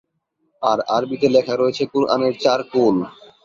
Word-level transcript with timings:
আর 0.63 0.79
আরবিতে 0.95 1.27
লেখা 1.35 1.55
রয়েছে 1.55 1.83
কোরআনের 1.93 2.33
চার 2.43 2.59
কুল। 2.71 2.95